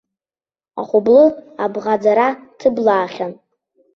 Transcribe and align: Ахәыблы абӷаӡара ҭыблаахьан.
Ахәыблы 0.79 1.23
абӷаӡара 1.63 2.27
ҭыблаахьан. 2.59 3.33